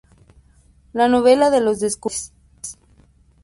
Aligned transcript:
La 0.93 1.07
novela 1.07 1.51
de 1.51 1.61
los 1.61 1.79
descubridores'. 1.79 2.33